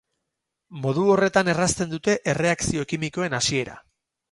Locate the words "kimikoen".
2.95-3.39